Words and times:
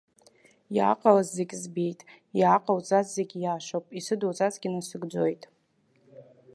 Иааҟалаз 0.75 1.27
зегь 1.37 1.55
збеит, 1.63 1.99
иааҟоуҵаз 2.39 3.07
зегь 3.15 3.35
иашоуп, 3.39 3.85
исыдуҵазгьы 3.99 4.69
насыгӡоит! 4.73 5.43